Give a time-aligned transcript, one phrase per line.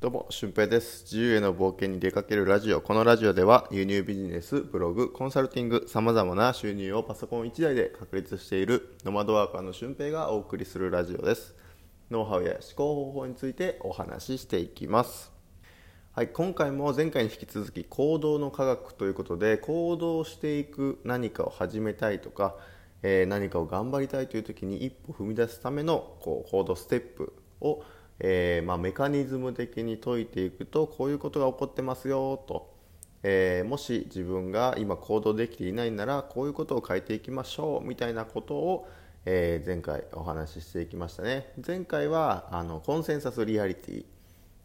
[0.00, 1.04] どうも、俊平です。
[1.04, 2.80] 自由への冒険に出かけるラジオ。
[2.80, 11.54] このラジオでは、輸入ビジネス、ブログ、コンサルティング、様々な収入をパソコン1台で確立しているノマドワーカーの俊平がお送りするラジオです。
[12.10, 15.32] ノウハウや思考方法についてお話ししていきます。
[16.12, 22.56] はい、今回も前回に引き続き行動の科学ということで行動していく何かを始めたいとか、
[23.02, 27.82] えー何かを頑張りたいという時に一歩踏み出すためのこう行動ステップを、
[28.20, 32.72] えーまあ、メカニズム的に解いていくとこういうことが起こってますよと、
[33.22, 38.88] えーもし自分が今行動できていないならこういうことを変えていきましょうみたいなことを、
[39.24, 41.52] えー前回お話ししていきましたね。
[41.66, 44.04] 前回はあのコンセンサスリアリティ。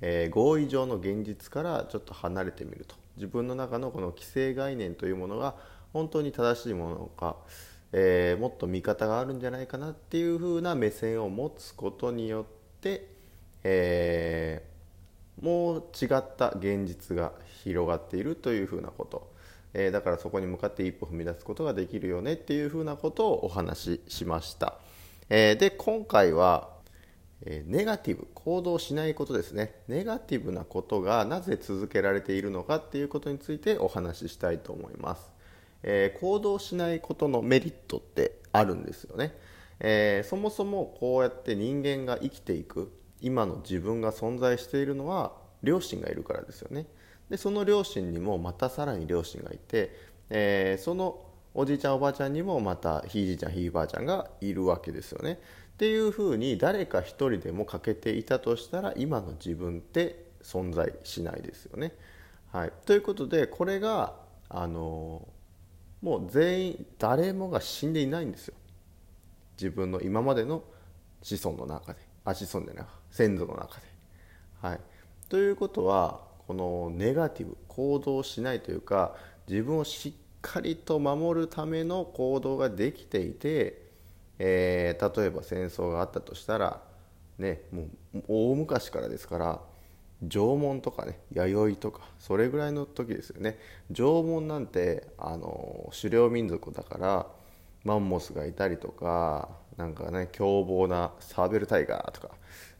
[0.00, 2.94] え合意上の現実からちょっと離れてみると。
[3.16, 5.56] 自分の中のこの既成概念というものが
[5.92, 7.36] 本当に正しいものか、
[7.92, 13.17] えもっと見方があるんじゃないかなっていう風な目線を持つことによって、
[13.64, 14.68] えー
[15.40, 17.30] もう違った現実が
[17.62, 19.32] 広がっているという風なこと、
[19.72, 24.74] えーだからそこに向かって一歩踏み出すことができるよねっていう風なことをお話ししました、
[25.28, 26.76] えーで今回は
[27.42, 29.76] えネガティブ行動しないことですね。
[29.86, 35.30] ネガティブなことがなぜ続けられているのかっていうことについてお話ししたいと思います、
[35.84, 39.36] え行動しないことのメリットってあるんですよね、
[39.78, 42.90] えそもそもこうやって人間が生きていく。
[43.20, 46.86] 今の自分が存在しているのは両親がいるからですよね。
[47.30, 49.94] でその両親にもまたさらに両親がいて、
[50.30, 51.24] えーその
[51.54, 55.40] おじいちゃんおばあちゃんにもまたひいじいちゃんひいばあちゃんがいるわけですよね。
[55.74, 61.94] っていうふうに誰か一人でも欠けていたとしたら今の自分って存在しないですよね。
[62.52, 64.14] はい、ということでこれが
[64.48, 65.26] あの
[66.00, 68.54] もう全員誰もが死んでいないんですよ。
[69.56, 70.62] 自分の今までの
[71.22, 72.00] 子孫の中で。
[72.24, 72.86] あ子孫じゃない。
[73.10, 73.86] 先祖の中で。
[74.60, 74.80] はい、
[75.28, 79.14] ということはこのネガティブ行動しないというか
[79.48, 83.82] 自分をしっかりと守るための行動ができていて、
[84.38, 86.80] えー例えば戦争があったとしたら、
[87.38, 89.60] ね、もう大昔からですから
[90.22, 93.58] 縄文とかね弥生とかそれぐらいの時ですよね
[93.90, 97.26] 縄文なんてあの狩猟民族だから
[97.84, 102.34] マンモスがいたりとかなんかね凶暴なサーベルタイガーとか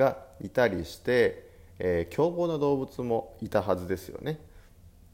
[0.00, 1.46] がいたりして、
[1.78, 4.40] えー凶暴な動物もいたはずですよね。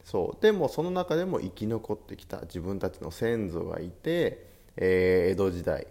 [0.04, 0.42] そう。
[0.42, 5.86] でもその中でも生き残ってきた自分たちの先祖がいて、えー江戸時代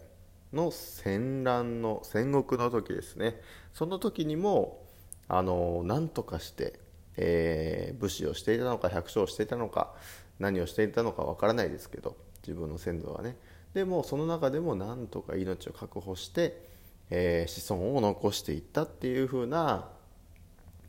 [0.53, 3.41] の戦乱の戦国の時ですね。
[3.73, 4.81] その時にも
[5.27, 6.79] あの何とかして、
[7.17, 9.93] えー武士をしていたのか百姓をしていたのか
[10.39, 13.35] 何をしていたのかわからないですけど自分の先祖はね。
[13.73, 16.74] でもその中でも何とか命を確保して、
[17.09, 19.89] えー子孫を残していったっていう風な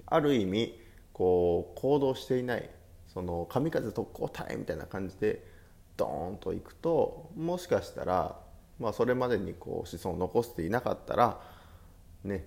[0.07, 0.79] ある意味
[1.13, 2.71] こう行動していない
[3.09, 5.45] その神風特攻隊みたいな感じで
[5.97, 8.37] ドーンといくともしかしたら、
[8.79, 11.41] まあ、それまでにこう子孫を残していなかったら
[12.25, 12.47] ね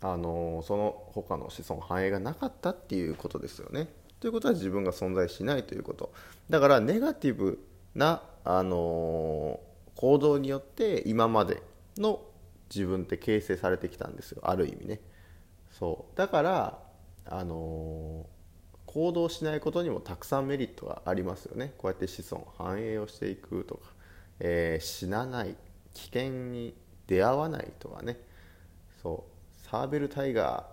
[0.00, 3.88] あのその他の子孫繁栄がなかったっていうことですよね。
[4.20, 6.12] ということは自分が存在しないということ
[6.48, 7.58] だからネガティブ
[7.94, 9.60] な、あの
[9.96, 11.62] 行動によって今まで
[11.96, 12.20] の
[12.74, 14.42] 自分って形成されてきたんですよ。
[14.44, 15.00] ある意味ね。
[15.70, 16.16] そう。
[16.16, 16.82] だから、
[17.26, 18.26] あの
[18.86, 21.74] 行動しないことにもたくさんメリットがありますよね。
[21.78, 23.80] こうやって子孫繁栄をしていくとか、
[24.40, 25.56] えー死なない
[25.94, 26.74] 危険に
[27.06, 28.18] 出会わないとかね。
[29.02, 29.68] そう。
[29.68, 30.66] サーベルタイガ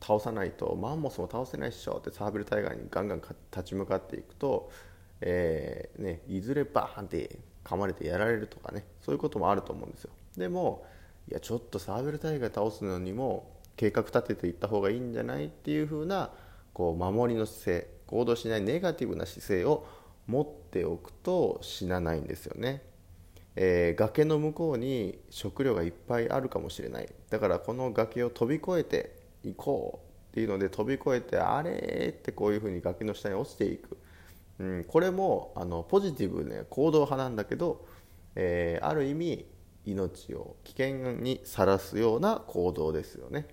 [0.00, 1.96] ー倒さないとマンモスも倒せないっしょ。
[1.98, 4.70] ってサーベルタイガーにガンガン立ち向かっていくと、
[5.20, 10.10] えーね、いずれバーンって噛まれてやられるとかねそういうこともあると思うんですよ。
[10.36, 10.84] でも
[11.30, 16.30] いやちょっとサーベルタイガー倒すのにも計画立てていった方がいいんじゃないっていう風な
[16.72, 19.86] こう守りの姿勢行動しないネガティブな姿勢を
[20.26, 22.82] 持っておくと死なないんですよね。
[23.56, 27.08] えー崖の向こうに食料がいっぱいあるかもしれない。
[27.30, 33.96] だからこの崖を飛び越えていこうっていうので飛び越えてあれってこういうふうに崖の下に落ちていく、
[34.58, 37.86] うん、これもあのポジティブな行動派なんだけど、
[38.36, 39.46] えーある意味
[39.84, 43.46] 命を危険にさらすような行動ですよね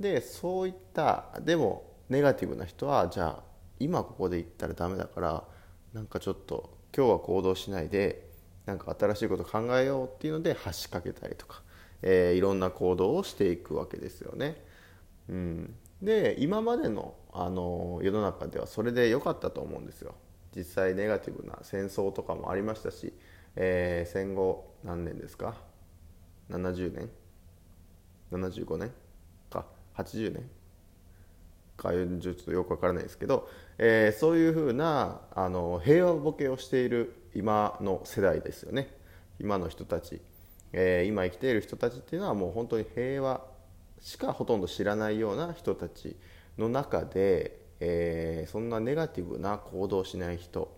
[0.00, 3.44] でそういったでもネガティブな人はじゃあ
[3.78, 5.44] 今ここで言ったらダメだから
[5.92, 8.28] なんかちょっと今日は行動しないで
[8.66, 11.62] なんか新しいこと考えようっていうので橋かけたりとか、
[12.02, 14.62] えーいろんな行動をしていくわけですよね。
[15.28, 20.14] うん、で今までの、あの世の中ではそれで良かったと思うんですよ。
[20.56, 23.12] 実際ネガティブな戦争とかもありましたし、
[23.56, 25.54] えー戦後何年ですか
[26.50, 27.10] ？70年
[28.32, 28.92] ？75年
[29.50, 29.66] か
[29.96, 30.50] ？80年？
[31.80, 33.48] かちょっとよくわからないですけど、
[33.78, 38.94] えー、そういうふうなあの平和ボケをしている今の世代ですよね。
[39.40, 40.20] 今の人たち、
[40.72, 43.40] えー、今生きている人たちっていうのはもう本当に平和
[44.00, 46.16] しかほとんど知らないような人たち
[46.58, 50.76] の中で、えー、そんなネガティブな行動しない人。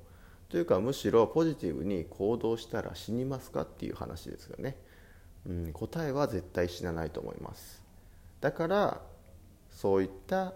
[0.49, 4.77] というかむしろポジティブに行動したら死にますかっていう話ですよね、
[5.47, 7.83] うん、答えは絶対死なないと思います。
[8.43, 9.01] だから
[9.71, 10.53] そういった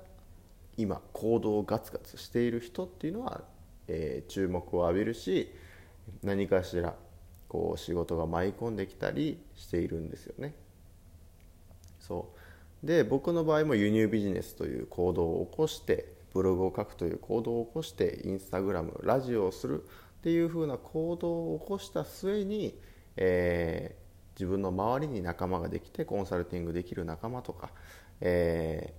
[0.77, 3.41] 今行動をガツガツしている人っていうのは、
[3.89, 5.51] えー、注目を浴びるし
[6.23, 6.95] 何かしら
[7.49, 10.55] こう仕事が舞い込んできたりしているんですよね。
[12.01, 12.39] そう。
[12.87, 19.87] で僕の場合も輸入ビジネスという行動を起こしてブログを書くという行動を起こしてインスタグラムラジオをするっ
[20.23, 22.79] ていうふうな行動を起こした末に、
[23.17, 27.71] えー、自分の周りに仲間ができてコンサルティングできる仲間とか、
[28.21, 28.95] え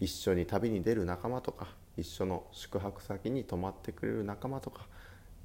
[0.00, 4.86] ー、一緒に旅に出る仲間とか一緒の宿泊先に泊まってくれる仲間とか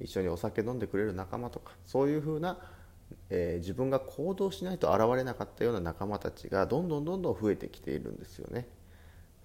[0.00, 2.58] 一緒にお酒飲んでくれる仲間とかそういうふうな、
[3.30, 8.66] えー、自分が行動しないと現れなかったような仲間たちがどんどんどんどん増えてきているんですよね。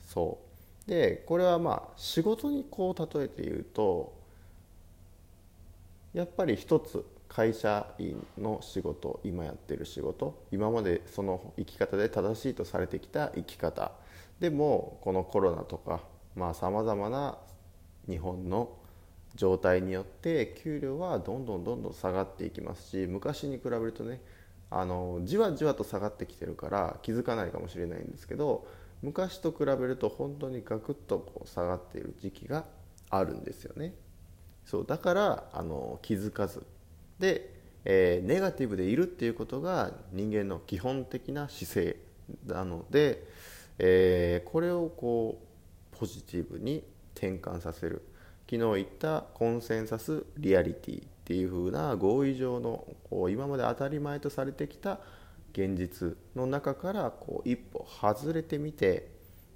[0.07, 0.39] そ
[0.87, 4.17] うでこれはまあ仕事にこう例えて言うと
[6.13, 13.91] やっぱり一つ会社員の仕事今やってる仕事今までその生き方で正しいとされてきた生き方
[14.39, 16.01] でもこのコロナとか
[16.53, 17.37] さまざ、まな
[18.09, 18.78] 日本の
[19.35, 24.21] 状態によって給料はどんどんどんどん下がっていきますし昔に比べるとね
[24.71, 28.67] あのじわじわと下がってきてるから気づかないかもしれないんですけど
[29.01, 32.65] 昔と比べると本当にガクッとこう下がっている時期が
[33.09, 33.93] あるんですよね。
[34.65, 36.63] そうだからあの気づかず。
[37.17, 37.53] で、
[37.85, 41.95] えー、ネガティブでいるっていうことが人間の基本的な姿勢
[42.45, 43.25] なので、
[43.79, 45.41] えー、これをこ
[45.93, 46.83] うポジティブに
[47.15, 48.03] 転換させる。
[48.49, 54.99] 昨日言ったコンセンサスリアリティっていう風な合意上のこう今まで当たり前とされてきた
[55.53, 59.11] 現実の中からこう一歩外れてみて、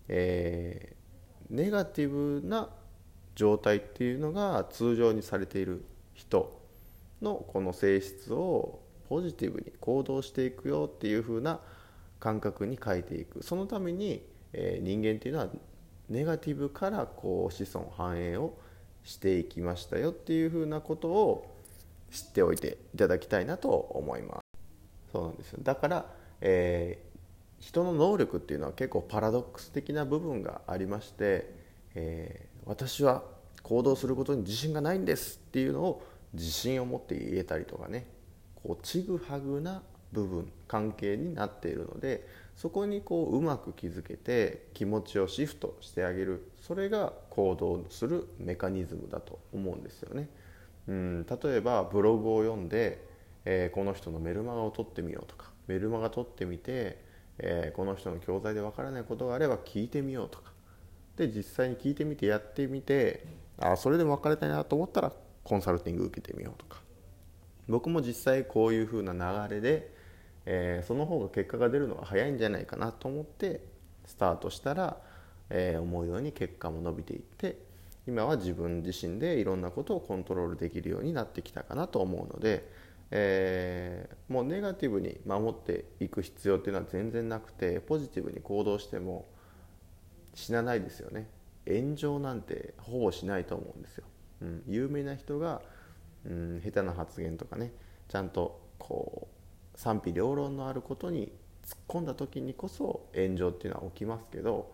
[0.07, 2.09] えー、ネガティ
[2.41, 2.69] ブな
[3.33, 6.61] 状態っていうのが通常にされている人
[7.19, 11.59] のこの性質をポジティブに行動していくよっていう風な
[12.19, 13.41] 感覚に変えていく。
[13.41, 14.23] そのために、
[14.53, 15.49] えー、人間っていうのは
[16.09, 18.53] ネガティブからこう子孫繁栄を
[19.03, 21.55] していきましたよっていう風なことを
[22.11, 24.41] 知っておいていただきたいなと思います。
[25.11, 25.53] そうなんです。
[25.53, 26.05] よだから、
[26.41, 31.53] えー、人の能力っていうのは結構パラドックス的な部分がありまして、
[31.95, 33.23] えー、私は
[33.61, 35.39] 行動することに自信がないんです。
[35.47, 36.03] っていうのを
[36.33, 38.07] 自信を持って言えたりとかね。
[38.63, 39.83] こうちぐはぐな
[40.13, 46.51] 部分関係になっているのでそこにこううまく気づけて気持ちをシフトしてあげる。
[46.61, 50.29] それが行動するメカニズムだと思うんですよね。
[50.87, 53.13] うん例えばブログを読んで
[53.45, 55.51] えー、この人のメルマガを取ってみようとか。
[55.67, 57.03] メルマガ取ってみて、
[57.39, 60.51] えー、この人の教材でわからないことがあれば聞いてみようとか。
[61.17, 63.23] で実際に聞いてみてやってみて
[63.59, 65.13] あそれでも分かれたいなと思ったら
[65.43, 66.81] コンサルティング受けてみようとか。
[67.67, 69.13] 僕も実際こういう風な
[69.47, 69.92] 流れで、
[70.45, 73.61] えー、その方が結果が出るのが早いんじゃないかなと思って
[74.05, 74.97] スタートしたら、
[75.49, 77.57] えー、思うように結果も伸びていって
[78.07, 82.69] 今は自分自身でいろんなことをコントロールできるようになってきたかなと思うので
[83.15, 89.27] えー、もうネガティブに守っていく必要っていうのは全然なくてポジティブに行動しても
[90.33, 91.29] 死なないですよね。
[91.67, 94.03] 炎上なんてほぼしないと思うんですよ、
[94.41, 95.61] うん、有名な人が、
[96.25, 97.71] うん、下手な発言とかね
[98.09, 99.32] ちゃんとこう
[99.75, 101.31] 賛否両論のあることに
[101.65, 104.71] 突っ込んだ時にこそ炎上っていうのは起きますけど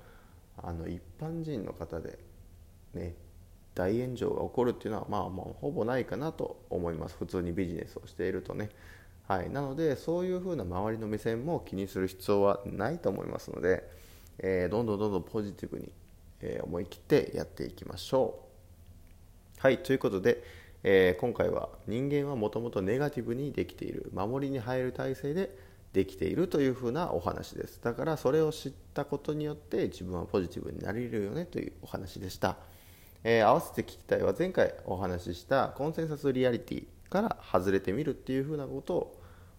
[0.57, 2.19] あの一般人の方で
[2.93, 3.13] ね
[3.75, 7.15] 大炎上が起こるっていうのはまあもうほぼないかなと思います。
[7.17, 8.69] 普通にビジネスをしているとね。
[9.25, 9.49] はい。
[9.49, 13.89] なのでそういうふうな周りの目線も気にする必要はないと思いますので、
[14.39, 15.93] えー、どんどんどんどんポジティブに、
[16.41, 18.39] えー、思い切ってやっていきましょ
[19.57, 19.61] う。
[19.61, 19.77] はい。
[19.77, 20.43] ということで、
[20.83, 25.55] えー、今回は人間はもともとネガティブにできている守りに入る体制で
[25.93, 27.81] できているというふうなお話です。
[27.83, 32.57] だからそれを知ったことによって自分はポジティブになれるよねというお話でした。
[33.23, 39.17] えー、合わせて聞きたいは前回お話ししたコンセンサスリアリティから外れてみるっていうふうなこと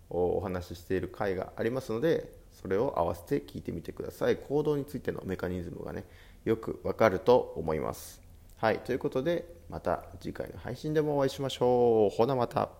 [0.09, 4.37] をお話ししている回がありますのでそれを合わせて聞いてみてください。
[4.37, 6.05] 行動についてのメカニズムがね
[6.45, 8.30] よくわかると思います。
[8.61, 12.15] はいということでまた次回の配信でもお会いしましょう。
[12.15, 12.80] ほなまた。